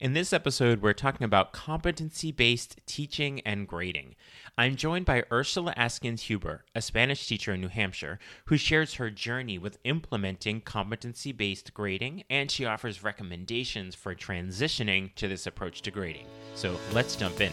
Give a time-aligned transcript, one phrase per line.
[0.00, 4.14] In this episode, we're talking about competency based teaching and grading.
[4.56, 9.10] I'm joined by Ursula Askins Huber, a Spanish teacher in New Hampshire, who shares her
[9.10, 15.82] journey with implementing competency based grading and she offers recommendations for transitioning to this approach
[15.82, 16.26] to grading.
[16.54, 17.52] So let's jump in.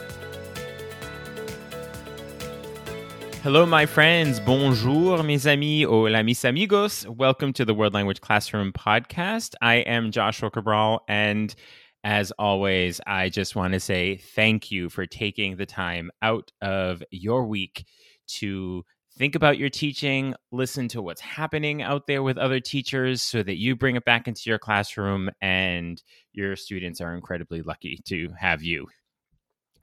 [3.43, 4.39] Hello, my friends.
[4.39, 5.87] Bonjour, mes amis.
[5.87, 7.07] Hola, mis amigos.
[7.07, 9.55] Welcome to the World Language Classroom podcast.
[9.63, 11.55] I am Joshua Cabral, and
[12.03, 17.01] as always, I just want to say thank you for taking the time out of
[17.09, 17.87] your week
[18.27, 18.85] to
[19.17, 23.57] think about your teaching, listen to what's happening out there with other teachers so that
[23.57, 28.61] you bring it back into your classroom and your students are incredibly lucky to have
[28.61, 28.85] you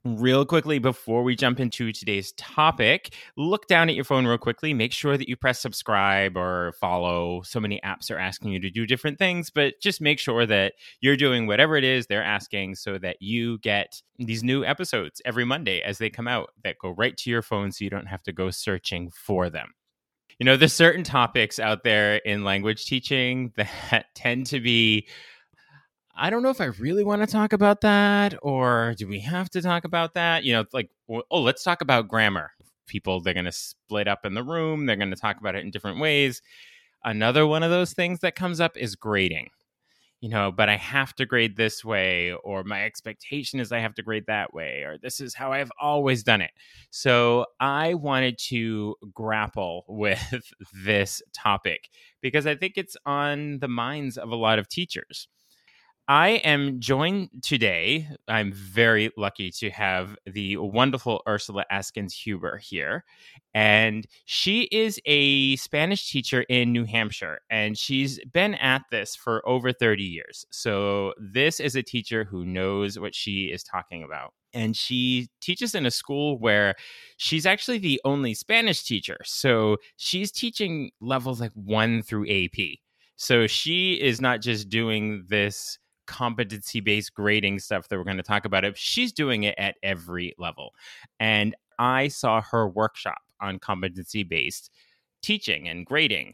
[0.03, 3.13] real quickly before we jump into today's topic.
[3.37, 4.73] Look down at your phone real quickly.
[4.73, 7.41] Make sure that you press subscribe or follow.
[7.43, 10.73] So many apps are asking you to do different things but just make sure that
[11.01, 15.45] you're doing whatever it is they're asking so that you get these new episodes every
[15.45, 18.23] monday as they come out that go right to your phone so you don't have
[18.23, 19.73] to go searching for them.
[20.39, 25.07] You know there's certain topics out there in language teaching that tend to be
[26.21, 29.49] I don't know if I really want to talk about that or do we have
[29.51, 30.43] to talk about that?
[30.43, 32.51] You know, like, oh, let's talk about grammar.
[32.87, 35.63] People, they're going to split up in the room, they're going to talk about it
[35.63, 36.41] in different ways.
[37.05, 39.47] Another one of those things that comes up is grading.
[40.19, 43.95] You know, but I have to grade this way, or my expectation is I have
[43.95, 46.51] to grade that way, or this is how I've always done it.
[46.91, 50.51] So I wanted to grapple with
[50.83, 51.87] this topic
[52.21, 55.29] because I think it's on the minds of a lot of teachers
[56.09, 58.09] I am joined today.
[58.27, 63.03] I'm very lucky to have the wonderful Ursula Askins Huber here.
[63.53, 69.47] And she is a Spanish teacher in New Hampshire, and she's been at this for
[69.47, 70.47] over 30 years.
[70.49, 74.33] So, this is a teacher who knows what she is talking about.
[74.51, 76.73] And she teaches in a school where
[77.17, 79.17] she's actually the only Spanish teacher.
[79.25, 82.79] So, she's teaching levels like one through AP.
[83.15, 85.77] So, she is not just doing this
[86.09, 89.75] competency based grading stuff that we're going to talk about it she's doing it at
[89.83, 90.73] every level.
[91.19, 94.71] And i saw her workshop on competency based
[95.21, 96.33] teaching and grading.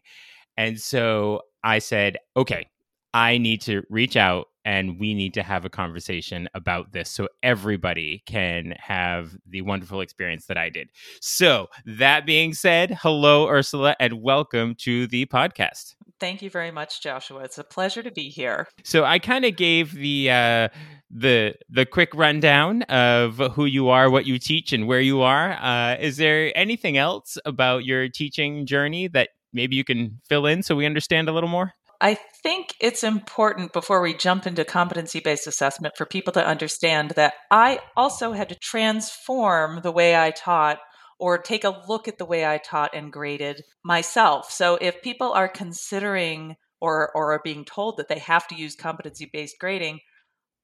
[0.56, 2.70] And so i said okay
[3.14, 7.30] i need to reach out and we need to have a conversation about this so
[7.44, 10.90] everybody can have the wonderful experience that I did.
[11.22, 15.96] So, that being said, hello, Ursula, and welcome to the podcast.
[16.20, 17.44] Thank you very much, Joshua.
[17.44, 18.68] It's a pleasure to be here.
[18.84, 20.70] So I kind of gave the uh,
[21.12, 25.52] the the quick rundown of who you are, what you teach, and where you are.
[25.52, 30.64] Uh, is there anything else about your teaching journey that maybe you can fill in
[30.64, 31.74] so we understand a little more?
[32.02, 37.12] I think it's important before we jump into competency based assessment for people to understand
[37.12, 40.80] that I also had to transform the way I taught
[41.20, 44.52] or take a look at the way I taught and graded myself.
[44.52, 48.76] So if people are considering or, or are being told that they have to use
[48.76, 50.00] competency based grading,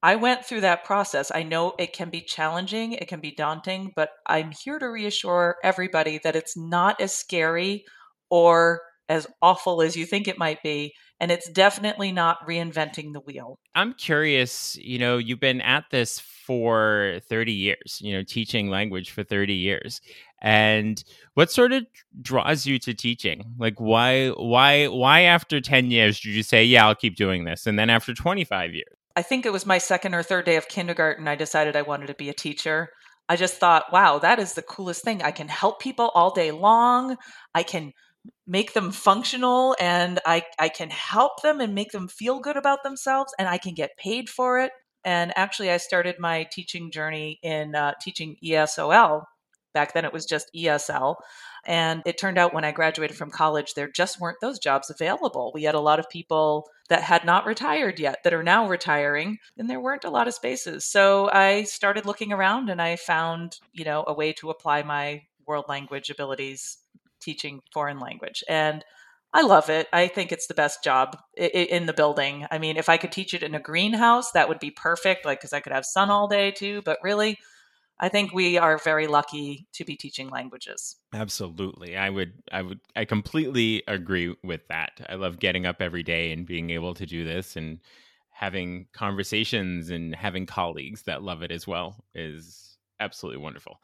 [0.04, 1.32] I went through that process.
[1.34, 5.58] I know it can be challenging, it can be daunting, but I'm here to reassure
[5.64, 7.86] everybody that it's not as scary
[8.30, 10.94] or as awful as you think it might be.
[11.22, 13.60] And it's definitely not reinventing the wheel.
[13.76, 19.12] I'm curious, you know, you've been at this for 30 years, you know, teaching language
[19.12, 20.02] for 30 years.
[20.42, 21.02] And
[21.36, 21.86] what sort of
[22.24, 23.54] draws you to teaching?
[23.60, 27.68] Like why why why after 10 years did you say, "Yeah, I'll keep doing this?"
[27.68, 28.98] And then after 25 years?
[29.16, 32.08] I think it was my second or third day of kindergarten I decided I wanted
[32.08, 32.90] to be a teacher.
[33.30, 35.22] I just thought, "Wow, that is the coolest thing.
[35.22, 37.18] I can help people all day long.
[37.54, 37.94] I can
[38.48, 42.84] make them functional and I, I can help them and make them feel good about
[42.84, 44.72] themselves and I can get paid for it.
[45.04, 49.24] And actually, I started my teaching journey in uh, teaching ESOL.
[49.74, 51.16] Back then, it was just ESL.
[51.66, 55.52] And it turned out when I graduated from college, there just weren't those jobs available.
[55.54, 59.38] We had a lot of people that had not retired yet that are now retiring,
[59.58, 60.86] and there weren't a lot of spaces.
[60.86, 65.24] So I started looking around and I found, you know, a way to apply my
[65.48, 66.78] world language abilities
[67.22, 68.44] teaching foreign language.
[68.50, 68.84] And
[69.34, 69.88] I love it.
[69.94, 72.46] I think it's the best job in the building.
[72.52, 75.40] I mean, if I could teach it in a greenhouse, that would be perfect, like,
[75.40, 76.82] because I could have sun all day too.
[76.84, 77.38] But really,
[78.02, 80.98] I think we are very lucky to be teaching languages.
[81.14, 81.96] Absolutely.
[81.96, 85.00] I would I would I completely agree with that.
[85.08, 87.80] I love getting up every day and being able to do this and
[88.32, 92.71] having conversations and having colleagues that love it as well is
[93.02, 93.82] absolutely wonderful.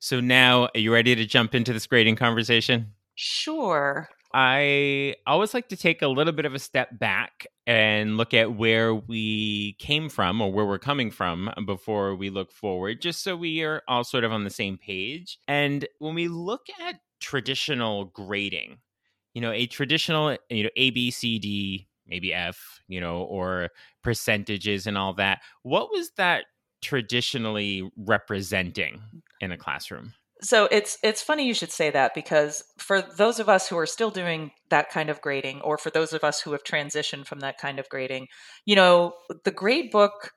[0.00, 2.92] So now, are you ready to jump into this grading conversation?
[3.16, 4.08] Sure.
[4.32, 8.56] I always like to take a little bit of a step back and look at
[8.56, 13.36] where we came from or where we're coming from before we look forward, just so
[13.36, 15.38] we are all sort of on the same page.
[15.48, 18.78] And when we look at traditional grading,
[19.32, 23.70] you know, a traditional, you know, A, B, C, D, maybe F, you know, or
[24.02, 26.44] percentages and all that, what was that
[26.82, 29.00] traditionally representing
[29.40, 30.14] in a classroom?
[30.40, 33.86] So it's it's funny you should say that because for those of us who are
[33.86, 37.40] still doing that kind of grading or for those of us who have transitioned from
[37.40, 38.28] that kind of grading,
[38.64, 39.14] you know,
[39.44, 40.30] the grade book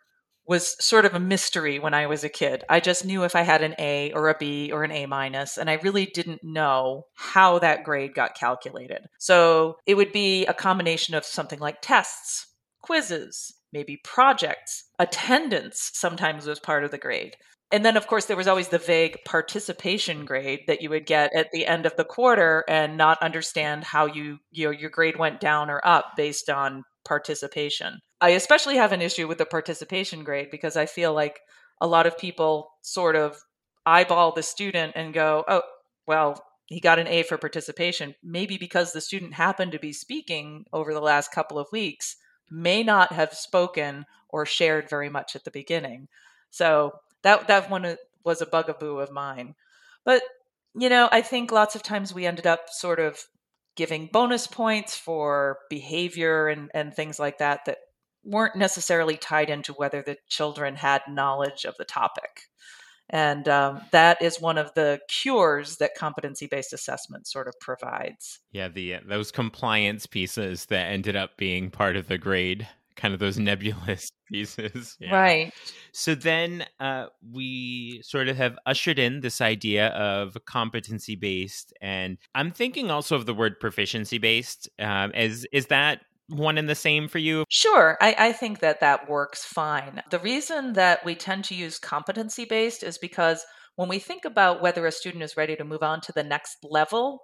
[0.48, 2.64] was sort of a mystery when I was a kid.
[2.68, 5.58] I just knew if I had an A or a B or an A minus
[5.58, 9.06] and I really didn't know how that grade got calculated.
[9.20, 12.48] So it would be a combination of something like tests,
[12.82, 17.36] quizzes, maybe projects, attendance sometimes was part of the grade.
[17.72, 21.34] And then of course there was always the vague participation grade that you would get
[21.34, 25.18] at the end of the quarter and not understand how you you know your grade
[25.18, 28.00] went down or up based on participation.
[28.20, 31.40] I especially have an issue with the participation grade because i feel like
[31.80, 33.38] a lot of people sort of
[33.86, 35.64] eyeball the student and go oh
[36.06, 38.16] well he got an a for participation.
[38.24, 42.16] Maybe because the student happened to be speaking over the last couple of weeks
[42.52, 46.08] may not have spoken or shared very much at the beginning
[46.50, 46.92] so
[47.24, 49.56] that that one uh, was a bugaboo of mine.
[50.06, 50.22] But
[50.76, 53.20] you know, I think lots of times we ended up sort of
[53.76, 57.78] giving bonus points for behavior and and things like that that
[58.24, 62.42] weren't necessarily tied into whether the children had knowledge of the topic.
[63.12, 68.40] And um, that is one of the cures that competency based assessment sort of provides.
[68.52, 73.14] Yeah, the uh, those compliance pieces that ended up being part of the grade kind
[73.14, 74.96] of those nebulous pieces.
[75.00, 75.16] Yeah.
[75.16, 75.54] Right.
[75.92, 82.18] So then uh, we sort of have ushered in this idea of competency based, and
[82.36, 84.70] I'm thinking also of the word proficiency based.
[84.80, 86.02] Um, is is that
[86.32, 87.46] one and the same for you?
[87.50, 87.98] Sure.
[88.02, 90.02] I, I think that that works fine.
[90.10, 93.46] The reason that we tend to use competency based is because
[93.76, 96.58] when we think about whether a student is ready to move on to the next
[96.64, 97.24] level,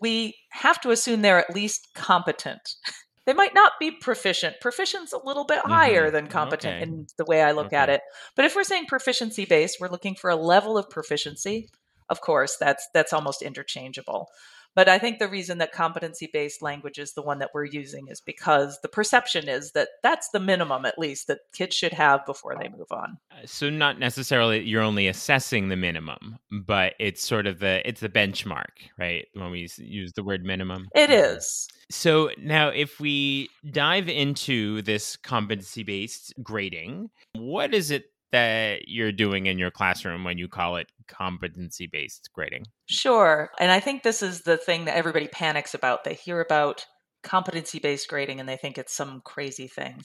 [0.00, 2.74] we have to assume they're at least competent.
[3.26, 4.56] They might not be proficient.
[4.60, 6.14] Proficient's a little bit higher mm-hmm.
[6.14, 6.82] than competent okay.
[6.82, 7.76] in the way I look okay.
[7.76, 8.02] at it.
[8.36, 11.70] But if we're saying proficiency based, we're looking for a level of proficiency.
[12.10, 14.28] Of course, that's that's almost interchangeable.
[14.74, 18.08] But I think the reason that competency based language is the one that we're using
[18.08, 22.26] is because the perception is that that's the minimum, at least, that kids should have
[22.26, 23.18] before they move on.
[23.30, 28.00] Uh, so not necessarily you're only assessing the minimum, but it's sort of the it's
[28.00, 29.26] the benchmark, right?
[29.34, 31.68] When we use the word minimum, it is.
[31.90, 38.04] So now, if we dive into this competency based grading, what is it
[38.34, 42.64] that you're doing in your classroom when you call it competency based grading?
[42.86, 43.50] Sure.
[43.58, 46.04] And I think this is the thing that everybody panics about.
[46.04, 46.86] They hear about
[47.22, 50.02] competency based grading and they think it's some crazy thing.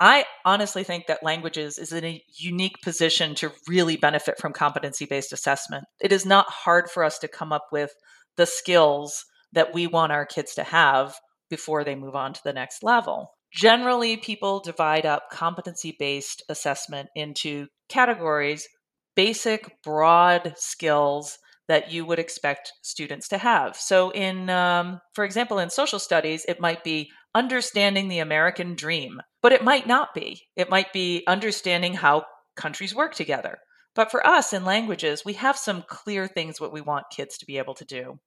[0.00, 5.06] I honestly think that languages is in a unique position to really benefit from competency
[5.06, 5.84] based assessment.
[6.00, 7.92] It is not hard for us to come up with
[8.36, 11.14] the skills that we want our kids to have
[11.48, 13.32] before they move on to the next level.
[13.52, 18.68] Generally, people divide up competency based assessment into categories
[19.16, 23.76] basic, broad skills that you would expect students to have.
[23.76, 29.20] So, in, um, for example, in social studies, it might be understanding the American dream,
[29.42, 30.42] but it might not be.
[30.54, 32.24] It might be understanding how
[32.56, 33.58] countries work together.
[33.94, 37.46] But for us in languages, we have some clear things what we want kids to
[37.46, 38.18] be able to do.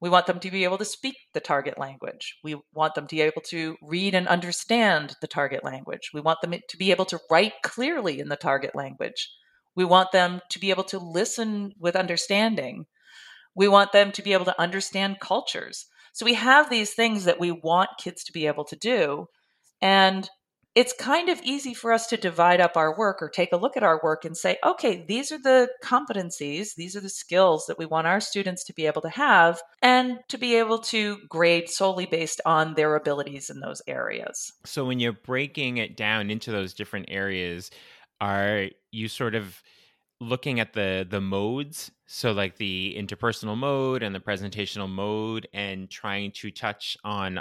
[0.00, 2.36] We want them to be able to speak the target language.
[2.44, 6.10] We want them to be able to read and understand the target language.
[6.12, 9.30] We want them to be able to write clearly in the target language.
[9.76, 12.86] We want them to be able to listen with understanding.
[13.54, 15.86] We want them to be able to understand cultures.
[16.12, 19.26] So we have these things that we want kids to be able to do.
[19.80, 20.28] And
[20.76, 23.78] it's kind of easy for us to divide up our work or take a look
[23.78, 27.78] at our work and say, okay, these are the competencies, these are the skills that
[27.78, 31.70] we want our students to be able to have and to be able to grade
[31.70, 34.52] solely based on their abilities in those areas.
[34.66, 37.70] So when you're breaking it down into those different areas,
[38.20, 39.62] are you sort of
[40.20, 45.90] looking at the the modes so like the interpersonal mode and the presentational mode and
[45.90, 47.40] trying to touch on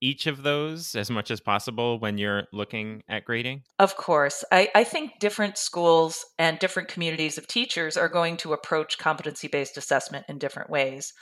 [0.00, 3.62] each of those as much as possible when you're looking at grading?
[3.78, 4.44] Of course.
[4.52, 9.48] I, I think different schools and different communities of teachers are going to approach competency
[9.48, 11.12] based assessment in different ways.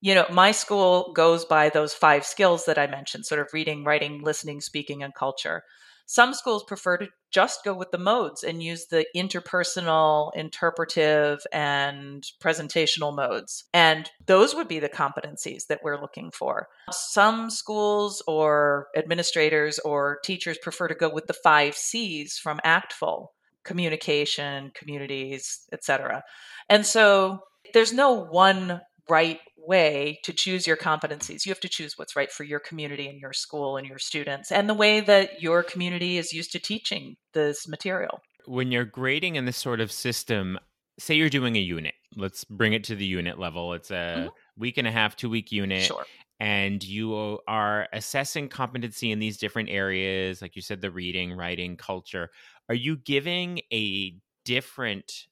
[0.00, 3.84] You know, my school goes by those five skills that I mentioned sort of reading,
[3.84, 5.62] writing, listening, speaking, and culture.
[6.06, 12.24] Some schools prefer to just go with the modes and use the interpersonal, interpretive, and
[12.42, 13.64] presentational modes.
[13.72, 16.68] And those would be the competencies that we're looking for.
[16.90, 23.28] Some schools or administrators or teachers prefer to go with the five C's from ACTFL
[23.64, 26.22] communication, communities, etc.
[26.68, 27.40] And so
[27.72, 31.46] there's no one right way to choose your competencies.
[31.46, 34.52] You have to choose what's right for your community and your school and your students
[34.52, 38.20] and the way that your community is used to teaching this material.
[38.46, 40.58] When you're grading in this sort of system,
[40.98, 43.72] say you're doing a unit, let's bring it to the unit level.
[43.72, 44.28] It's a mm-hmm.
[44.56, 45.82] week and a half, two week unit.
[45.82, 46.04] Sure.
[46.40, 51.76] And you are assessing competency in these different areas, like you said, the reading, writing,
[51.76, 52.30] culture.
[52.68, 55.26] Are you giving a different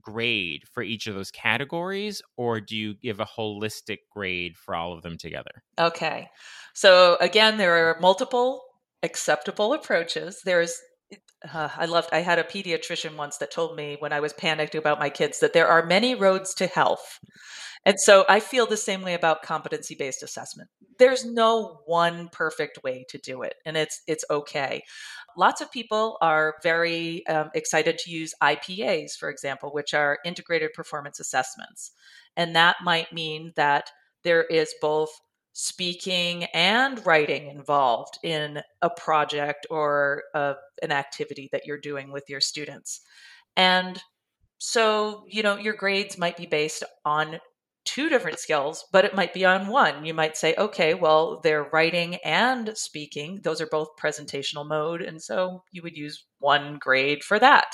[0.00, 4.92] grade for each of those categories, or do you give a holistic grade for all
[4.92, 5.62] of them together?
[5.78, 6.28] Okay.
[6.74, 8.62] So, again, there are multiple
[9.02, 10.40] acceptable approaches.
[10.44, 10.78] There's
[11.52, 14.74] uh, I loved, I had a pediatrician once that told me when I was panicked
[14.74, 17.18] about my kids that there are many roads to health.
[17.86, 20.68] And so I feel the same way about competency based assessment.
[20.98, 24.82] There's no one perfect way to do it, and it's it's okay.
[25.36, 30.72] Lots of people are very um, excited to use IPAs, for example, which are integrated
[30.72, 31.92] performance assessments.
[32.36, 33.90] And that might mean that
[34.24, 35.10] there is both
[35.52, 42.24] speaking and writing involved in a project or a, an activity that you're doing with
[42.28, 43.00] your students.
[43.56, 44.00] And
[44.58, 47.40] so, you know, your grades might be based on
[47.94, 50.04] two different skills, but it might be on one.
[50.04, 53.40] You might say, okay, well, they're writing and speaking.
[53.42, 55.02] Those are both presentational mode.
[55.02, 57.66] And so you would use one grade for that.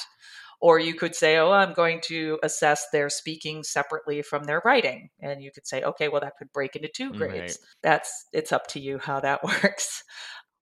[0.58, 5.10] Or you could say, oh, I'm going to assess their speaking separately from their writing.
[5.20, 7.58] And you could say, okay, well, that could break into two grades.
[7.60, 7.76] Right.
[7.82, 10.02] That's, it's up to you how that works.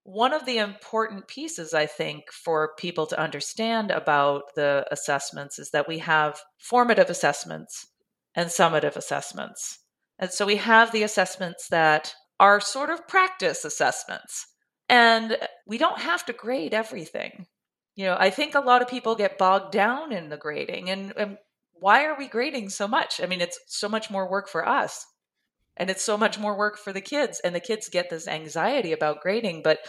[0.03, 5.71] One of the important pieces, I think, for people to understand about the assessments is
[5.71, 7.87] that we have formative assessments
[8.35, 9.79] and summative assessments.
[10.19, 14.47] And so we have the assessments that are sort of practice assessments.
[14.89, 17.47] And we don't have to grade everything.
[17.95, 20.89] You know, I think a lot of people get bogged down in the grading.
[20.89, 21.37] And, and
[21.73, 23.21] why are we grading so much?
[23.21, 25.05] I mean, it's so much more work for us.
[25.77, 27.41] And it's so much more work for the kids.
[27.43, 29.79] And the kids get this anxiety about grading, but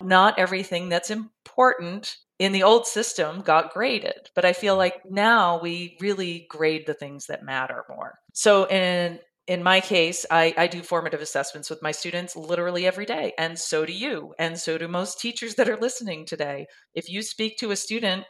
[0.00, 4.30] not everything that's important in the old system got graded.
[4.34, 4.78] But I feel mm.
[4.78, 8.18] like now we really grade the things that matter more.
[8.32, 13.04] So in in my case, I, I do formative assessments with my students literally every
[13.04, 13.34] day.
[13.36, 14.32] And so do you.
[14.38, 16.66] And so do most teachers that are listening today.
[16.94, 18.24] If you speak to a student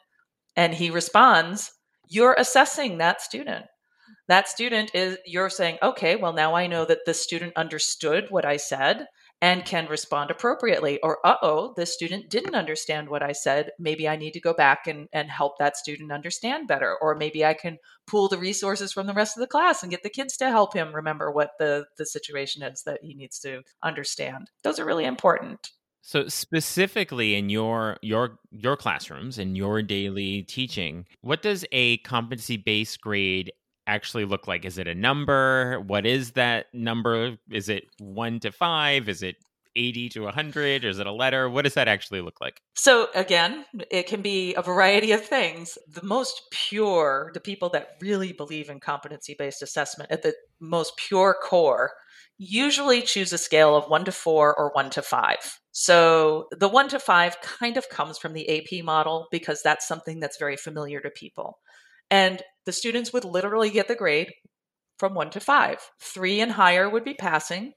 [0.56, 1.70] and he responds,
[2.08, 3.66] you're assessing that student.
[4.26, 8.44] That student is, you're saying, okay, well, now I know that the student understood what
[8.44, 9.06] I said
[9.40, 10.98] and can respond appropriately.
[11.02, 13.70] Or, uh oh, this student didn't understand what I said.
[13.78, 16.96] Maybe I need to go back and, and help that student understand better.
[17.00, 20.02] Or maybe I can pool the resources from the rest of the class and get
[20.02, 23.62] the kids to help him remember what the, the situation is that he needs to
[23.82, 24.50] understand.
[24.62, 25.70] Those are really important.
[26.06, 32.58] So specifically in your your your classrooms and your daily teaching, what does a competency
[32.58, 33.50] based grade
[33.86, 34.64] actually look like?
[34.64, 35.80] Is it a number?
[35.80, 37.36] What is that number?
[37.50, 39.08] Is it one to five?
[39.08, 39.36] Is it
[39.76, 40.84] 80 to 100?
[40.84, 41.48] Is it a letter?
[41.48, 42.60] What does that actually look like?
[42.74, 45.76] So, again, it can be a variety of things.
[45.88, 50.96] The most pure, the people that really believe in competency based assessment at the most
[50.96, 51.92] pure core,
[52.38, 55.58] usually choose a scale of one to four or one to five.
[55.72, 60.20] So, the one to five kind of comes from the AP model because that's something
[60.20, 61.58] that's very familiar to people.
[62.14, 64.30] And the students would literally get the grade
[65.00, 65.80] from one to five.
[66.00, 67.72] Three and higher would be passing,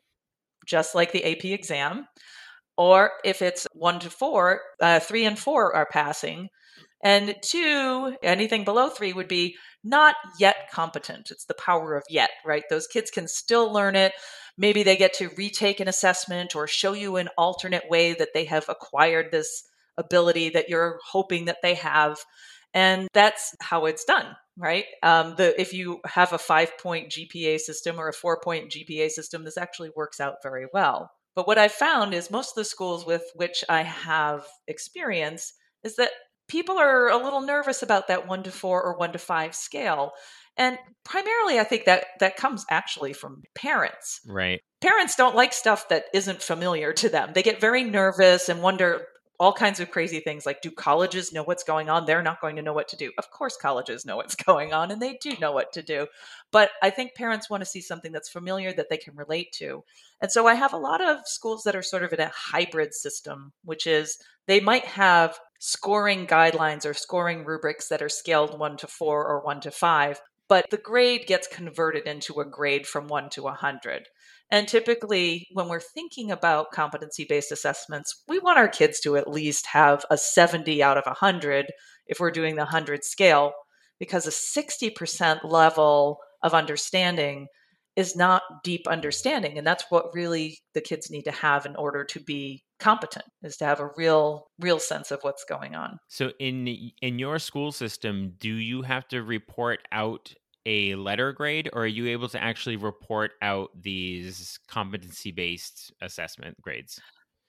[0.63, 2.05] just like the AP exam.
[2.77, 6.49] Or if it's one to four, uh, three and four are passing.
[7.03, 11.31] And two, anything below three would be not yet competent.
[11.31, 12.63] It's the power of yet, right?
[12.69, 14.13] Those kids can still learn it.
[14.55, 18.45] Maybe they get to retake an assessment or show you an alternate way that they
[18.45, 19.63] have acquired this
[19.97, 22.19] ability that you're hoping that they have
[22.73, 27.59] and that's how it's done right um, the if you have a five point gpa
[27.59, 31.57] system or a four point gpa system this actually works out very well but what
[31.57, 36.11] i've found is most of the schools with which i have experience is that
[36.47, 40.11] people are a little nervous about that one to four or one to five scale.
[40.57, 44.21] And primarily, I think that that comes actually from parents.
[44.25, 44.61] Right.
[44.81, 47.31] Parents don't like stuff that isn't familiar to them.
[47.33, 49.05] They get very nervous and wonder
[49.39, 52.05] all kinds of crazy things like do colleges know what's going on?
[52.05, 53.11] They're not going to know what to do.
[53.17, 56.07] Of course, colleges know what's going on and they do know what to do.
[56.51, 59.83] But I think parents want to see something that's familiar that they can relate to.
[60.21, 62.93] And so I have a lot of schools that are sort of in a hybrid
[62.93, 64.17] system, which is
[64.47, 69.41] they might have scoring guidelines or scoring rubrics that are scaled one to four or
[69.41, 73.45] one to five, but the grade gets converted into a grade from one to a
[73.45, 74.07] 100.
[74.49, 79.29] And typically, when we're thinking about competency based assessments, we want our kids to at
[79.29, 81.67] least have a 70 out of 100
[82.07, 83.51] if we're doing the 100 scale,
[83.99, 87.47] because a 60% level of understanding
[87.97, 89.57] is not deep understanding.
[89.57, 93.57] And that's what really the kids need to have in order to be competent is
[93.57, 97.71] to have a real real sense of what's going on so in in your school
[97.71, 100.33] system do you have to report out
[100.67, 106.61] a letter grade or are you able to actually report out these competency based assessment
[106.61, 106.99] grades?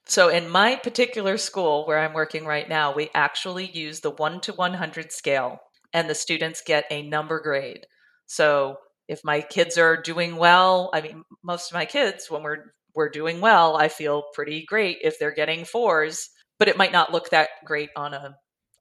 [0.06, 4.40] So in my particular school where i'm working right now we actually use the 1
[4.42, 5.58] to 100 scale
[5.92, 7.86] and the students get a number grade.
[8.26, 8.76] So
[9.08, 13.08] if my kids are doing well i mean most of my kids when we're we're
[13.08, 17.30] doing well, I feel pretty great if they're getting fours, but it might not look
[17.30, 18.34] that great on a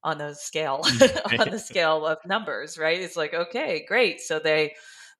[0.07, 1.59] on a scale on the mm.
[1.65, 2.99] scale of numbers, right?
[2.99, 4.21] It's like, okay, great.
[4.21, 4.73] So they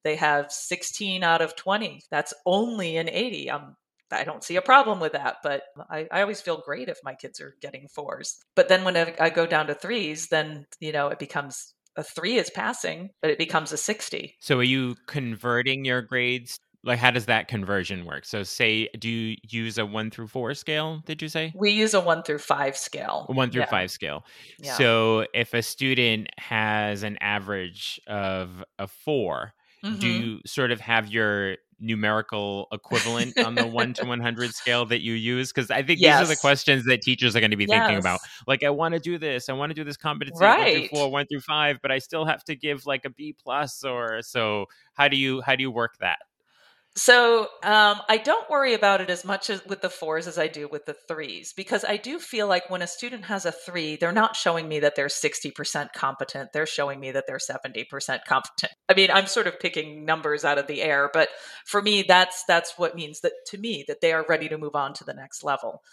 [0.04, 2.02] they have 16 out of 20.
[2.10, 3.52] That's only an 80.
[3.52, 3.76] I'm
[4.10, 7.14] I don't see a problem with that, but I, I always feel great if my
[7.14, 8.38] kids are getting fours.
[8.56, 12.04] But then when I, I go down to threes, then you know it becomes a
[12.04, 14.38] three is passing, but it becomes a 60.
[14.40, 19.10] So are you converting your grades like how does that conversion work so say do
[19.10, 22.40] you use a one through four scale did you say we use a one through
[22.40, 23.70] five scale one through yeah.
[23.70, 24.26] five scale
[24.58, 24.74] yeah.
[24.74, 29.54] so if a student has an average of a 4
[29.84, 30.00] mm-hmm.
[30.00, 35.02] do you sort of have your numerical equivalent on the 1 to 100 scale that
[35.02, 36.20] you use because i think yes.
[36.20, 37.80] these are the questions that teachers are going to be yes.
[37.80, 40.80] thinking about like i want to do this i want to do this competency right.
[40.80, 43.36] 1 through 4 1 through 5 but i still have to give like a b
[43.38, 46.18] plus or so how do you how do you work that
[46.98, 50.48] so um, I don't worry about it as much as with the fours as I
[50.48, 53.98] do with the threes because I do feel like when a student has a three,
[53.98, 56.54] they're not showing me that they're 60% competent.
[56.54, 57.88] They're showing me that they're 70%
[58.28, 58.72] competent.
[58.90, 61.30] I mean, I'm sort of picking numbers out of the air, but
[61.66, 64.76] for me, that's that's what means that to me that they are ready to move
[64.76, 65.84] on to the next level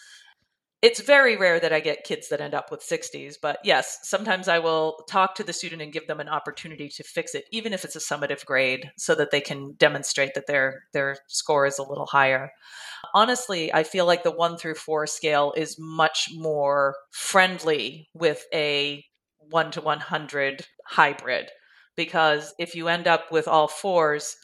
[0.84, 4.48] it's very rare that I get kids that end up with 60s, but yes, sometimes
[4.48, 7.72] I will talk to the student and give them an opportunity to fix it, even
[7.72, 11.78] if it's a summative grade, so that they can demonstrate that their their score is
[11.78, 12.50] a little higher.
[13.14, 19.02] Honestly, I feel like the one through four scale is much more friendly with a
[19.38, 21.48] one to 100 hybrid,
[21.96, 24.36] because if you end up with all fours,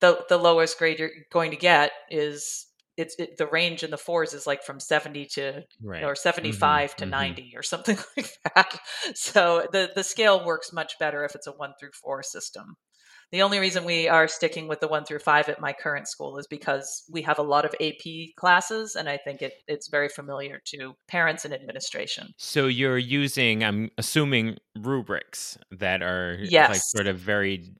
[0.00, 3.98] the, the lowest grade you're going to get is it's it, the range in the
[3.98, 6.04] fours is like from 70 to right.
[6.04, 6.96] or 75 mm-hmm.
[6.98, 7.10] to mm-hmm.
[7.10, 8.78] 90 or something like that
[9.14, 12.76] so the the scale works much better if it's a 1 through 4 system
[13.32, 16.38] the only reason we are sticking with the 1 through 5 at my current school
[16.38, 20.08] is because we have a lot of AP classes and I think it, it's very
[20.08, 22.28] familiar to parents and administration.
[22.36, 26.70] So you're using I'm assuming rubrics that are yes.
[26.70, 27.74] like sort of very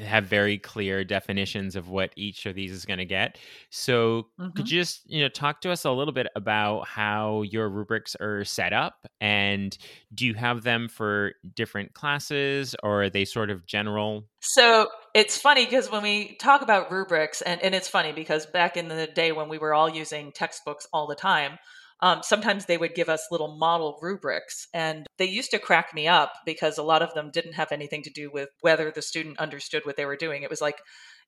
[0.00, 3.38] have very clear definitions of what each of these is going to get.
[3.70, 4.50] So, mm-hmm.
[4.52, 8.16] could you just you know talk to us a little bit about how your rubrics
[8.20, 9.76] are set up, and
[10.14, 14.24] do you have them for different classes, or are they sort of general?
[14.40, 18.76] So it's funny because when we talk about rubrics, and, and it's funny because back
[18.76, 21.58] in the day when we were all using textbooks all the time,
[22.00, 26.06] um, sometimes they would give us little model rubrics and they used to crack me
[26.06, 29.38] up because a lot of them didn't have anything to do with whether the student
[29.38, 30.42] understood what they were doing.
[30.42, 30.78] It was like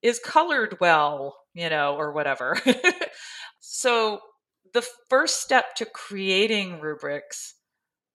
[0.03, 1.35] is colored well?
[1.55, 2.57] you know or whatever.
[3.61, 4.21] So
[4.73, 7.55] the first step to creating rubrics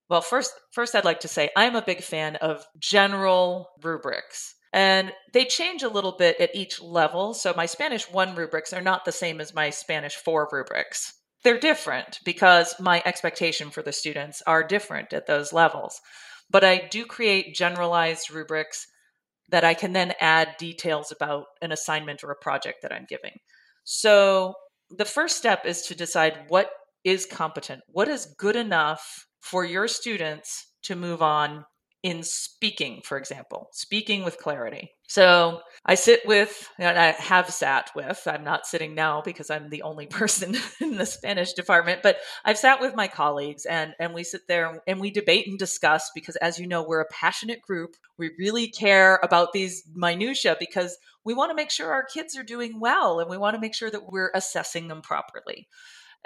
[0.09, 5.11] well first first i'd like to say i'm a big fan of general rubrics and
[5.33, 7.35] they change a little bit at each level.
[7.35, 11.59] So my spanish 1 rubrics are not the same as my spanish 4 rubrics they're
[11.59, 15.99] different because my expectation for the students are different at those levels.
[16.49, 18.87] But I do create generalized rubrics
[19.49, 23.37] that I can then add details about an assignment or a project that I'm giving.
[23.83, 24.53] So
[24.89, 26.71] the first step is to decide what
[27.03, 31.65] is competent, what is good enough for your students to move on
[32.01, 34.91] in speaking, for example, speaking with clarity.
[35.13, 39.69] So I sit with, and I have sat with, I'm not sitting now because I'm
[39.69, 44.15] the only person in the Spanish department, but I've sat with my colleagues and, and
[44.15, 47.61] we sit there and we debate and discuss because, as you know, we're a passionate
[47.61, 47.95] group.
[48.17, 52.41] We really care about these minutiae because we want to make sure our kids are
[52.41, 55.67] doing well and we want to make sure that we're assessing them properly.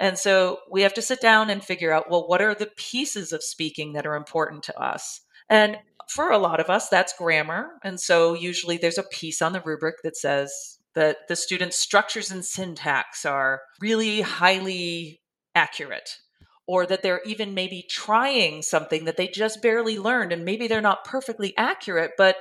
[0.00, 3.34] And so we have to sit down and figure out well, what are the pieces
[3.34, 5.20] of speaking that are important to us?
[5.50, 5.76] And
[6.08, 7.72] for a lot of us, that's grammar.
[7.84, 12.30] And so usually there's a piece on the rubric that says that the student's structures
[12.30, 15.20] and syntax are really highly
[15.54, 16.16] accurate,
[16.66, 20.32] or that they're even maybe trying something that they just barely learned.
[20.32, 22.36] And maybe they're not perfectly accurate, but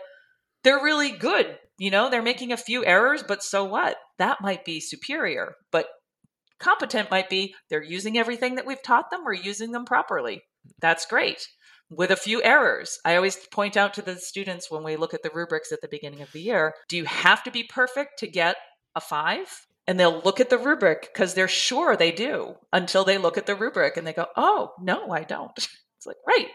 [0.63, 1.57] they're really good.
[1.77, 3.97] You know, they're making a few errors, but so what?
[4.17, 5.55] That might be superior.
[5.71, 5.87] But
[6.59, 10.41] competent might be they're using everything that we've taught them, we're using them properly.
[10.81, 11.47] That's great
[11.89, 12.99] with a few errors.
[13.05, 15.87] I always point out to the students when we look at the rubrics at the
[15.87, 18.57] beginning of the year do you have to be perfect to get
[18.95, 19.47] a five?
[19.87, 23.45] And they'll look at the rubric because they're sure they do until they look at
[23.45, 25.51] the rubric and they go, oh, no, I don't.
[25.97, 26.49] It's like, right.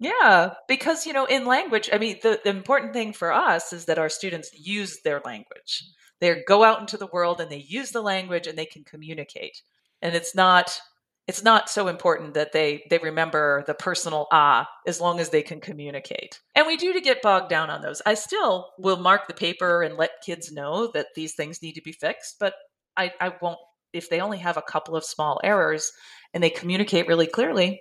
[0.00, 3.84] Yeah, because, you know, in language, I mean, the, the important thing for us is
[3.84, 5.84] that our students use their language.
[6.20, 9.62] They go out into the world and they use the language and they can communicate.
[10.02, 10.80] And it's not
[11.26, 15.42] it's not so important that they they remember the personal ah as long as they
[15.42, 16.40] can communicate.
[16.54, 18.02] And we do to get bogged down on those.
[18.04, 21.82] I still will mark the paper and let kids know that these things need to
[21.82, 22.54] be fixed but
[22.96, 23.58] i i won't
[23.92, 25.92] if they only have a couple of small errors
[26.32, 27.80] and they communicate really clearly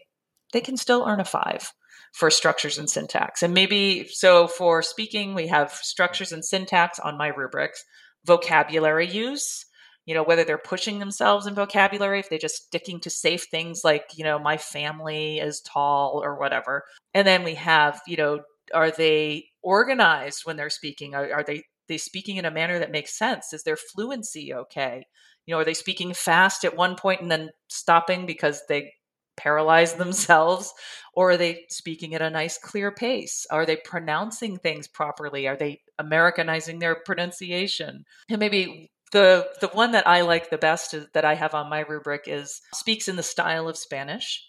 [0.52, 1.72] they can still earn a five
[2.14, 3.42] for structures and syntax.
[3.42, 7.84] And maybe so for speaking we have structures and syntax on my rubrics.
[8.26, 9.66] Vocabulary use
[10.06, 13.82] you know whether they're pushing themselves in vocabulary if they're just sticking to safe things
[13.84, 16.84] like you know my family is tall or whatever.
[17.14, 18.40] And then we have you know
[18.74, 21.16] are they organized when they're speaking?
[21.16, 23.54] Are, are they they speaking in a manner that makes sense?
[23.54, 25.04] Is their fluency okay?
[25.46, 28.92] You know are they speaking fast at one point and then stopping because they
[29.38, 30.74] paralyze themselves?
[31.16, 33.46] Or are they speaking at a nice clear pace?
[33.52, 35.48] Are they pronouncing things properly?
[35.48, 38.06] Are they americanizing their pronunciation?
[38.30, 41.70] And maybe the the one that I like the best is, that I have on
[41.70, 44.46] my rubric is speaks in the style of Spanish.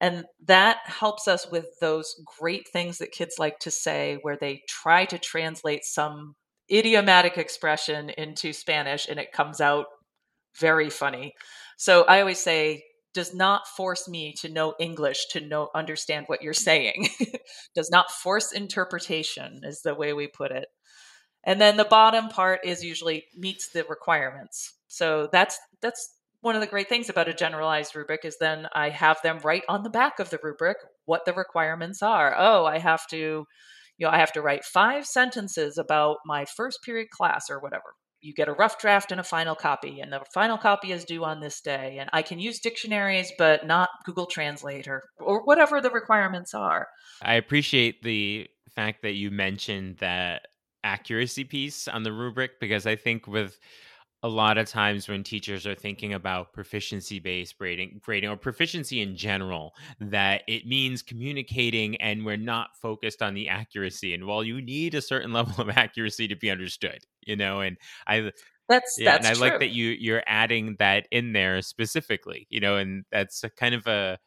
[0.00, 4.62] And that helps us with those great things that kids like to say, where they
[4.68, 6.34] try to translate some
[6.70, 9.86] idiomatic expression into Spanish and it comes out
[10.60, 11.32] very funny.
[11.78, 16.42] So I always say, does not force me to know English to know understand what
[16.42, 17.08] you're saying.
[17.74, 20.68] does not force interpretation is the way we put it.
[21.44, 24.74] And then the bottom part is usually meets the requirements.
[24.88, 28.90] So that's that's one of the great things about a generalized rubric is then I
[28.90, 32.34] have them write on the back of the rubric what the requirements are.
[32.38, 36.82] Oh, I have to, you know, I have to write five sentences about my first
[36.84, 37.94] period class or whatever.
[38.20, 41.24] You get a rough draft and a final copy, and the final copy is due
[41.24, 41.98] on this day.
[42.00, 46.88] And I can use dictionaries, but not Google Translate or, or whatever the requirements are.
[47.22, 50.42] I appreciate the fact that you mentioned that
[50.88, 53.58] accuracy piece on the rubric because I think with
[54.22, 59.00] a lot of times when teachers are thinking about proficiency based grading grading or proficiency
[59.00, 64.42] in general that it means communicating and we're not focused on the accuracy and while
[64.42, 67.76] you need a certain level of accuracy to be understood you know and
[68.08, 68.32] i
[68.68, 69.48] that's yeah, that's and i true.
[69.48, 73.86] like that you you're adding that in there specifically you know and that's kind of
[73.86, 74.18] a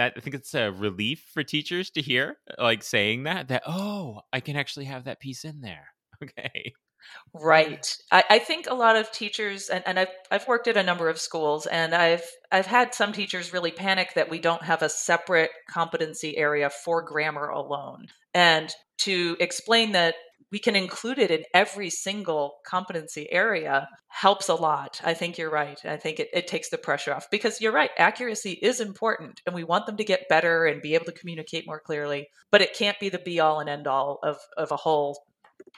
[0.00, 3.62] that I think it's a relief for teachers to hear, uh, like saying that that
[3.66, 5.88] oh, I can actually have that piece in there.
[6.22, 6.74] Okay.
[7.32, 7.96] Right.
[8.12, 11.08] I, I think a lot of teachers and, and I've I've worked at a number
[11.08, 14.90] of schools and I've I've had some teachers really panic that we don't have a
[14.90, 18.08] separate competency area for grammar alone.
[18.34, 20.14] And to explain that
[20.50, 25.00] we can include it in every single competency area helps a lot.
[25.04, 25.78] I think you're right.
[25.84, 27.90] I think it, it takes the pressure off because you're right.
[27.96, 31.66] Accuracy is important and we want them to get better and be able to communicate
[31.66, 34.76] more clearly, but it can't be the be all and end all of, of a
[34.76, 35.16] whole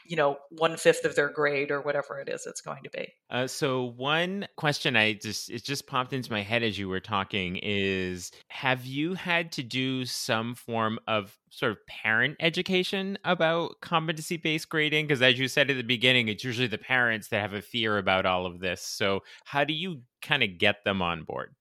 [0.06, 3.08] you know one fifth of their grade or whatever it is it's going to be.
[3.30, 7.00] Uh, so one question i just it just popped into my head as you were
[7.00, 13.80] talking is have you had to do some form of sort of parent education about
[13.80, 15.06] competency based grading?
[15.06, 17.98] Because as you said at the beginning it's usually the parents that have a fear
[17.98, 18.82] about all of this.
[18.82, 21.54] So how do you kind of get them on board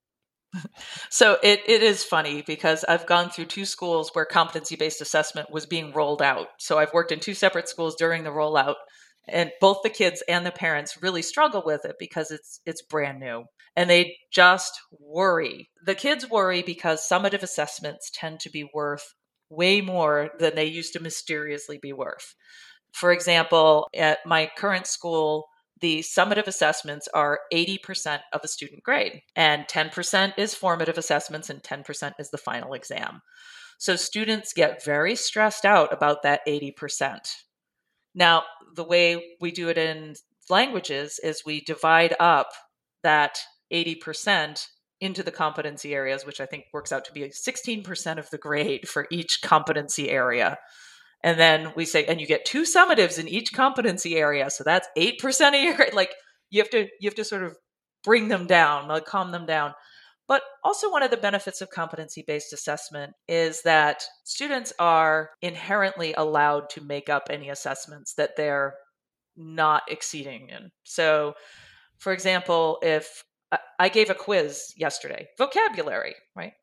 [1.10, 5.52] so it, it is funny because I've gone through two schools where competency based assessment
[5.52, 6.48] was being rolled out.
[6.60, 8.76] So I've worked in two separate schools during the rollout,
[9.28, 13.20] and both the kids and the parents really struggle with it because it's it's brand
[13.20, 15.70] new and they just worry.
[15.86, 19.14] The kids worry because summative assessments tend to be worth
[19.50, 22.36] way more than they used to mysteriously be worth.
[22.94, 25.48] For example, at my current school,
[25.82, 31.62] the summative assessments are 80% of a student grade, and 10% is formative assessments, and
[31.62, 33.22] 10% is the final exam.
[33.78, 37.18] So students get very stressed out about that 80%.
[38.14, 38.44] Now,
[38.76, 40.16] the way we do it in
[40.50, 42.50] languages is we divide up
[43.04, 43.40] that
[43.74, 44.68] 80%
[45.00, 48.88] into the competency areas, which I think works out to be 16% of the grade
[48.88, 50.60] for each competency area.
[51.24, 54.50] And then we say, and you get two summatives in each competency area.
[54.50, 55.88] So that's 8% of your.
[55.94, 56.14] Like
[56.50, 57.56] you have to, you have to sort of
[58.04, 59.74] bring them down, like calm them down.
[60.28, 66.14] But also, one of the benefits of competency based assessment is that students are inherently
[66.14, 68.74] allowed to make up any assessments that they're
[69.36, 70.72] not exceeding in.
[70.84, 71.34] So,
[71.98, 73.24] for example, if
[73.78, 76.54] I gave a quiz yesterday, vocabulary, right?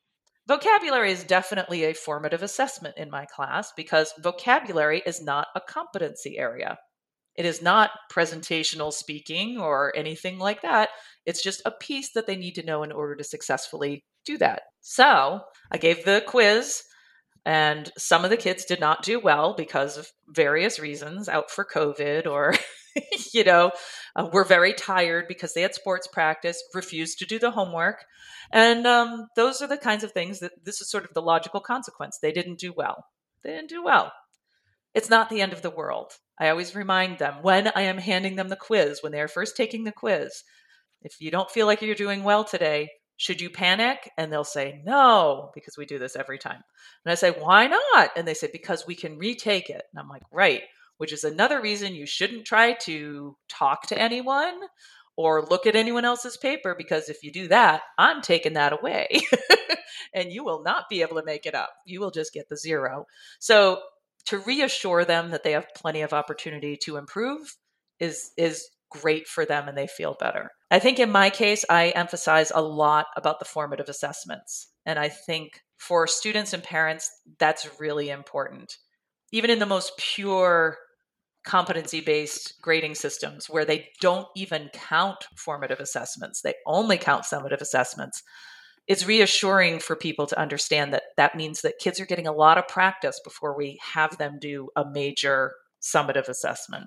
[0.48, 6.38] Vocabulary is definitely a formative assessment in my class because vocabulary is not a competency
[6.38, 6.78] area.
[7.36, 10.88] It is not presentational speaking or anything like that.
[11.26, 14.62] It's just a piece that they need to know in order to successfully do that.
[14.80, 16.82] So I gave the quiz,
[17.44, 21.64] and some of the kids did not do well because of various reasons out for
[21.64, 22.54] COVID or
[23.34, 23.70] you know,
[24.18, 28.04] uh, were very tired because they had sports practice, refused to do the homework.
[28.50, 31.60] And um, those are the kinds of things that this is sort of the logical
[31.60, 32.18] consequence.
[32.18, 33.04] They didn't do well.
[33.44, 34.12] They didn't do well.
[34.92, 36.12] It's not the end of the world.
[36.40, 39.84] I always remind them when I am handing them the quiz, when they're first taking
[39.84, 40.42] the quiz,
[41.02, 44.10] if you don't feel like you're doing well today, should you panic?
[44.16, 46.60] And they'll say, no, because we do this every time.
[47.04, 48.10] And I say, why not?
[48.16, 49.82] And they say, because we can retake it.
[49.92, 50.62] And I'm like, right
[50.98, 54.60] which is another reason you shouldn't try to talk to anyone
[55.16, 59.20] or look at anyone else's paper because if you do that, I'm taking that away
[60.14, 61.70] and you will not be able to make it up.
[61.84, 63.06] You will just get the zero.
[63.40, 63.80] So
[64.26, 67.56] to reassure them that they have plenty of opportunity to improve
[67.98, 70.50] is is great for them and they feel better.
[70.70, 75.08] I think in my case I emphasize a lot about the formative assessments and I
[75.08, 78.76] think for students and parents that's really important.
[79.32, 80.78] Even in the most pure
[81.44, 87.60] competency based grading systems where they don't even count formative assessments, they only count summative
[87.60, 88.22] assessments.
[88.86, 92.58] It's reassuring for people to understand that that means that kids are getting a lot
[92.58, 96.86] of practice before we have them do a major summative assessment.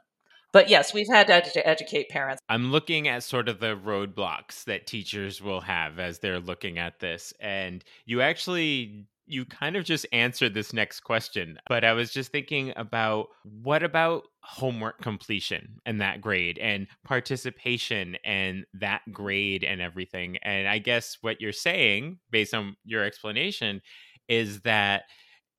[0.54, 2.42] But yes, we've had to educate parents.
[2.50, 7.00] I'm looking at sort of the roadblocks that teachers will have as they're looking at
[7.00, 7.34] this.
[7.40, 12.32] And you actually you kind of just answered this next question, but I was just
[12.32, 19.82] thinking about what about homework completion and that grade and participation and that grade and
[19.82, 20.38] everything.
[20.38, 23.82] And I guess what you're saying, based on your explanation,
[24.28, 25.04] is that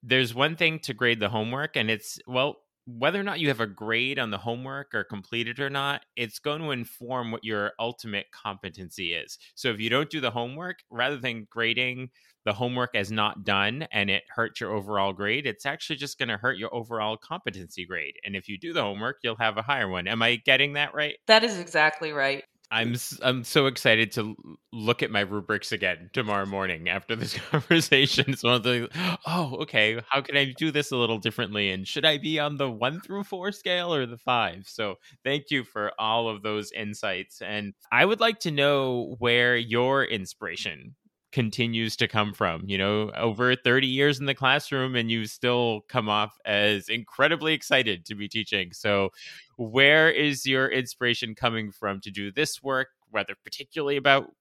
[0.03, 3.61] there's one thing to grade the homework, and it's, well, whether or not you have
[3.61, 7.45] a grade on the homework or complete it or not, it's going to inform what
[7.45, 9.38] your ultimate competency is.
[9.55, 12.11] So if you don't do the homework, rather than grading
[12.45, 16.29] the homework as not done and it hurts your overall grade, it's actually just going
[16.29, 18.16] to hurt your overall competency grade.
[18.25, 20.09] And if you do the homework, you'll have a higher one.
[20.09, 21.16] Am I getting that right?
[21.29, 22.42] That is exactly right.
[22.72, 24.35] I'm I'm so excited to
[24.72, 28.24] look at my rubrics again tomorrow morning after this conversation.
[28.28, 28.88] It's one of the
[29.26, 31.70] oh okay, how can I do this a little differently?
[31.70, 34.64] And should I be on the one through four scale or the five?
[34.66, 37.42] So thank you for all of those insights.
[37.42, 40.94] And I would like to know where your inspiration
[41.33, 42.62] continues to come from.
[42.66, 47.55] You know, over 30 years in the classroom, and you still come off as incredibly
[47.55, 48.73] excited to be teaching.
[48.73, 49.11] So,
[49.57, 54.33] where is your inspiration coming from to do this work, whether particularly about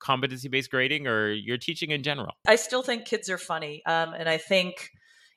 [0.00, 2.32] competency based grading or your teaching in general?
[2.46, 3.82] I still think kids are funny.
[3.86, 4.90] Um, and I think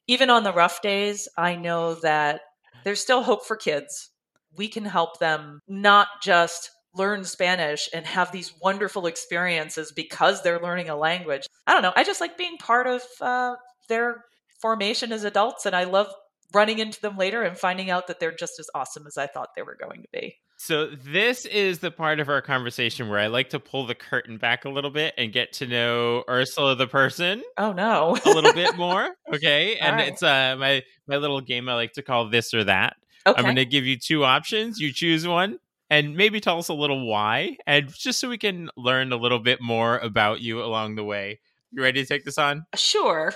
[0.07, 2.41] even on the rough days, I know that
[2.83, 4.11] there's still hope for kids.
[4.57, 10.59] We can help them not just learn Spanish and have these wonderful experiences because they're
[10.59, 11.47] learning a language.
[11.67, 11.93] I don't know.
[11.95, 13.55] I just like being part of uh,
[13.89, 14.23] their
[14.61, 16.07] formation as adults, and I love
[16.53, 19.49] running into them later and finding out that they're just as awesome as I thought
[19.55, 20.37] they were going to be.
[20.57, 24.37] So, this is the part of our conversation where I like to pull the curtain
[24.37, 27.43] back a little bit and get to know Ursula the person.
[27.57, 28.17] Oh no.
[28.25, 29.75] a little bit more, okay?
[29.77, 30.07] and right.
[30.07, 32.95] it's uh my my little game I like to call this or that.
[33.27, 33.37] Okay.
[33.37, 34.79] I'm going to give you two options.
[34.79, 35.57] You choose one
[35.89, 39.39] and maybe tell us a little why, and just so we can learn a little
[39.39, 41.39] bit more about you along the way.
[41.71, 42.65] You ready to take this on?
[42.75, 43.33] Sure.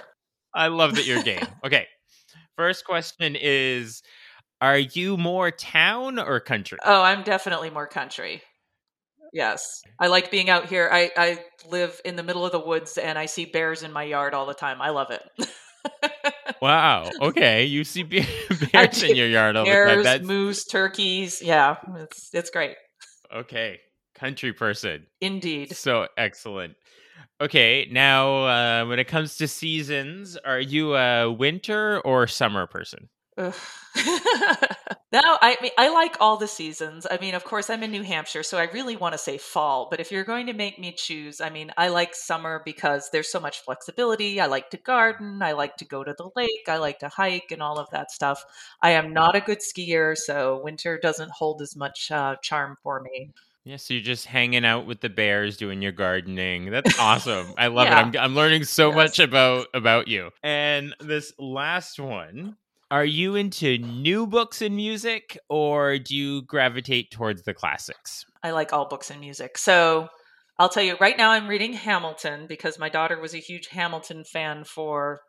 [0.54, 1.46] I love that you're game.
[1.64, 1.88] okay.
[2.56, 4.02] First question is
[4.62, 6.80] Are you more town or country?
[6.84, 8.42] Oh, I'm definitely more country.
[9.32, 9.82] Yes.
[10.00, 10.90] I like being out here.
[10.92, 14.04] I, I live in the middle of the woods and I see bears in my
[14.04, 14.82] yard all the time.
[14.82, 15.50] I love it.
[16.62, 17.10] wow.
[17.22, 17.66] Okay.
[17.66, 18.04] You see
[18.72, 20.04] bears in your yard all bears, the time.
[20.04, 20.24] That's...
[20.24, 21.42] moose, turkeys.
[21.42, 22.76] Yeah, it's it's great.
[23.34, 23.80] Okay,
[24.16, 25.06] country person.
[25.22, 25.76] Indeed.
[25.76, 26.76] So excellent.
[27.42, 33.10] Okay, now uh, when it comes to seasons, are you a winter or summer person?
[35.12, 37.08] no, I mean I like all the seasons.
[37.10, 39.88] I mean, of course, I'm in New Hampshire, so I really want to say fall.
[39.90, 43.32] But if you're going to make me choose, I mean, I like summer because there's
[43.32, 44.40] so much flexibility.
[44.40, 45.42] I like to garden.
[45.42, 46.68] I like to go to the lake.
[46.68, 48.44] I like to hike and all of that stuff.
[48.82, 53.02] I am not a good skier, so winter doesn't hold as much uh, charm for
[53.02, 53.32] me.
[53.66, 56.72] Yeah, so you're just hanging out with the bears, doing your gardening.
[56.72, 57.54] That's awesome.
[57.58, 58.00] I love yeah.
[58.00, 58.02] it.
[58.02, 58.96] I'm, I'm learning so yes.
[58.96, 60.32] much about about you.
[60.44, 62.56] And this last one,
[62.92, 68.26] are you into new books and music, or do you gravitate towards the classics?
[68.44, 69.58] I like all books and music.
[69.58, 70.10] So
[70.58, 74.24] I'll tell you right now, I'm reading Hamilton because my daughter was a huge Hamilton
[74.24, 75.22] fan for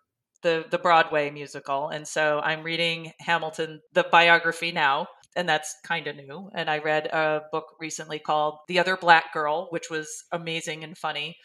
[0.42, 6.07] the the Broadway musical, and so I'm reading Hamilton the biography now and that's kind
[6.07, 6.51] of new.
[6.55, 10.96] And I read a book recently called The Other Black Girl, which was amazing and
[10.96, 11.37] funny.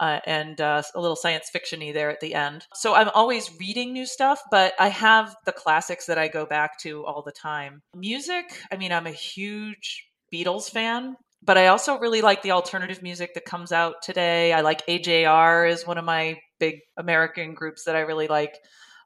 [0.00, 2.66] Uh, and uh, a little science fictiony there at the end.
[2.74, 6.78] So I'm always reading new stuff, but I have the classics that I go back
[6.80, 7.82] to all the time.
[7.96, 13.02] Music, I mean, I'm a huge Beatles fan, but I also really like the alternative
[13.02, 14.52] music that comes out today.
[14.52, 18.56] I like AJR is one of my big American groups that I really like.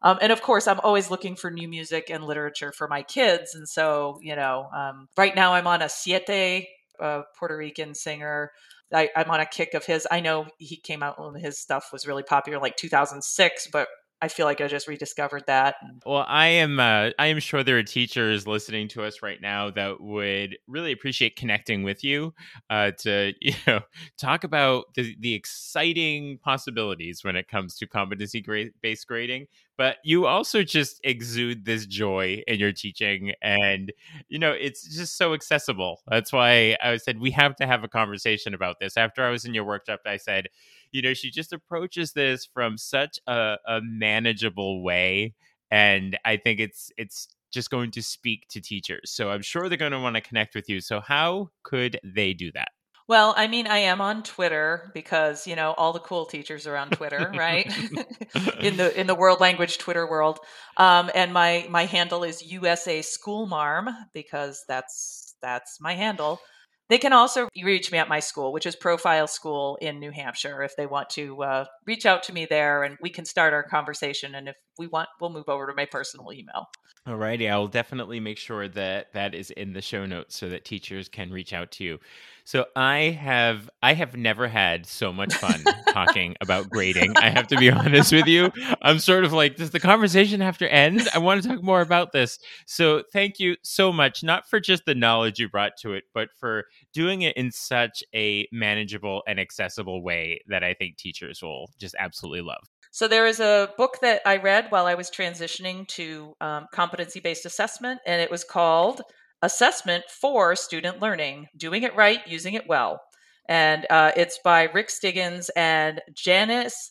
[0.03, 3.55] Um, and of course, I'm always looking for new music and literature for my kids.
[3.55, 6.67] And so, you know, um, right now I'm on a Siete,
[7.01, 8.53] a Puerto Rican singer.
[8.93, 10.07] I, am on a kick of his.
[10.11, 13.89] I know he came out when his stuff was really popular, like 2006, but
[14.23, 15.75] I feel like I just rediscovered that.
[16.07, 19.71] Well, I am uh, I am sure there are teachers listening to us right now
[19.73, 22.33] that would really appreciate connecting with you
[22.71, 23.81] uh, to you know
[24.17, 28.43] talk about the, the exciting possibilities when it comes to competency
[28.81, 29.49] based grading.
[29.77, 33.93] But you also just exude this joy in your teaching, and
[34.29, 36.03] you know it's just so accessible.
[36.09, 38.97] That's why I said we have to have a conversation about this.
[38.97, 40.49] After I was in your workshop, I said
[40.93, 45.35] you know, she just approaches this from such a, a manageable way.
[45.71, 49.11] And I think it's it's just going to speak to teachers.
[49.11, 50.81] So I'm sure they're going to want to connect with you.
[50.81, 52.69] So how could they do that?
[53.09, 56.77] Well, I mean, I am on Twitter because you know all the cool teachers are
[56.77, 57.67] on Twitter, right?
[58.61, 60.41] in the in the world language Twitter world,
[60.77, 66.41] um, and my my handle is USA School Marm because that's that's my handle.
[66.89, 70.63] They can also reach me at my school, which is Profile School in New Hampshire,
[70.63, 73.65] if they want to uh, reach out to me there and we can start our
[73.65, 74.37] conversation.
[74.37, 76.69] And if we want, we'll move over to my personal email.
[77.07, 80.65] Alrighty, I will definitely make sure that that is in the show notes so that
[80.65, 81.99] teachers can reach out to you.
[82.47, 87.17] So I have I have never had so much fun talking about grading.
[87.17, 88.53] I have to be honest with you.
[88.83, 91.09] I'm sort of like, does the conversation have to end?
[91.13, 92.39] I want to talk more about this.
[92.65, 96.29] So thank you so much, not for just the knowledge you brought to it, but
[96.39, 101.73] for doing it in such a manageable and accessible way that I think teachers will
[101.81, 102.63] just absolutely love.
[102.93, 107.19] So there is a book that I read while I was transitioning to um, competency
[107.19, 109.03] based assessment, and it was called
[109.47, 113.01] assessment for student learning, doing it right, using it well.
[113.49, 116.91] And uh, it's by Rick Stiggins and Janice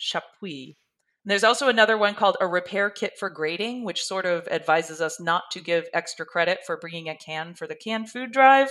[0.00, 0.74] Chappuis.
[1.24, 5.20] There's also another one called A Repair Kit for Grading, which sort of advises us
[5.20, 8.70] not to give extra credit for bringing a can for the canned food drive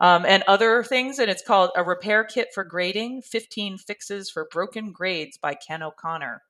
[0.00, 1.20] um, and other things.
[1.20, 5.84] And it's called A Repair Kit for Grading 15 Fixes for Broken Grades by Ken
[5.84, 6.42] O'Connor.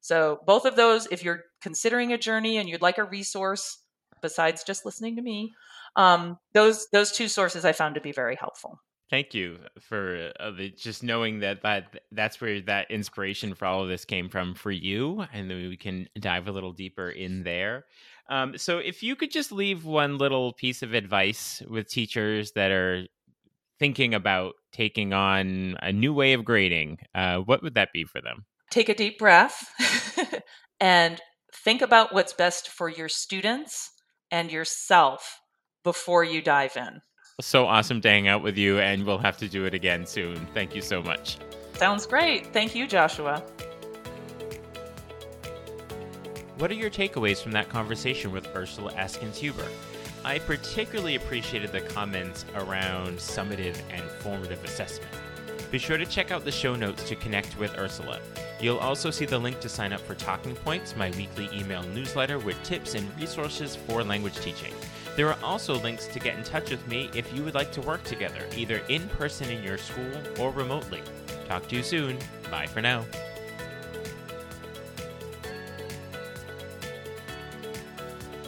[0.00, 3.78] So, both of those, if you're considering a journey and you'd like a resource,
[4.22, 5.52] besides just listening to me.
[5.96, 8.80] Um, those those two sources I found to be very helpful.
[9.10, 13.82] Thank you for uh, the, just knowing that that that's where that inspiration for all
[13.82, 17.42] of this came from for you, and then we can dive a little deeper in
[17.42, 17.86] there.
[18.28, 22.70] Um, so, if you could just leave one little piece of advice with teachers that
[22.70, 23.06] are
[23.78, 28.20] thinking about taking on a new way of grading, uh, what would that be for
[28.20, 28.44] them?
[28.70, 29.70] Take a deep breath
[30.80, 31.18] and
[31.54, 33.90] think about what's best for your students
[34.30, 35.40] and yourself
[35.84, 37.00] before you dive in.
[37.40, 40.36] So awesome to hang out with you, and we'll have to do it again soon.
[40.54, 41.38] Thank you so much.
[41.74, 42.52] Sounds great.
[42.52, 43.42] Thank you, Joshua.
[46.58, 49.68] What are your takeaways from that conversation with Ursula Askins Huber?
[50.24, 55.12] I particularly appreciated the comments around summative and formative assessment.
[55.70, 58.18] Be sure to check out the show notes to connect with Ursula.
[58.60, 62.38] You'll also see the link to sign up for Talking Points, my weekly email newsletter
[62.40, 64.74] with tips and resources for language teaching.
[65.14, 67.80] There are also links to get in touch with me if you would like to
[67.80, 71.02] work together, either in person in your school or remotely.
[71.46, 72.18] Talk to you soon.
[72.50, 73.04] Bye for now.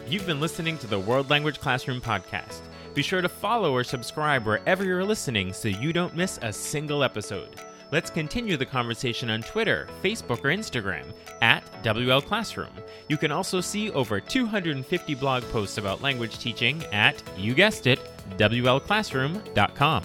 [0.09, 2.63] You've been listening to the World Language Classroom podcast.
[2.95, 7.05] Be sure to follow or subscribe wherever you're listening so you don't miss a single
[7.05, 7.61] episode.
[7.93, 11.05] Let's continue the conversation on Twitter, Facebook, or Instagram
[11.43, 12.73] at WL Classroom.
[13.09, 17.99] You can also see over 250 blog posts about language teaching at, you guessed it,
[18.39, 20.05] WLClassroom.com.